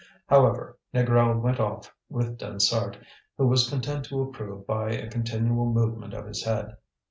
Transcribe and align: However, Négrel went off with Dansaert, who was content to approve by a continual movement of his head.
However, 0.25 0.79
Négrel 0.95 1.39
went 1.41 1.59
off 1.59 1.93
with 2.09 2.35
Dansaert, 2.39 2.97
who 3.37 3.45
was 3.45 3.69
content 3.69 4.03
to 4.05 4.21
approve 4.21 4.65
by 4.65 4.89
a 4.89 5.07
continual 5.07 5.67
movement 5.71 6.15
of 6.15 6.25
his 6.25 6.43
head. 6.43 6.75